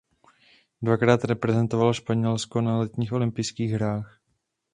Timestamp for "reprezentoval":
1.23-1.93